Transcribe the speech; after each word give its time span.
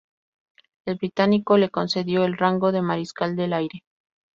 El 0.87 0.95
británico 0.95 1.59
le 1.59 1.69
concedió 1.69 2.23
el 2.25 2.35
rango 2.35 2.71
de 2.71 2.81
mariscal 2.81 3.35
del 3.35 3.53
aire. 3.53 3.83